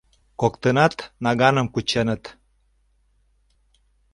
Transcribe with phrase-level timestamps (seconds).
[0.39, 2.23] Коктынат наганым кученыт.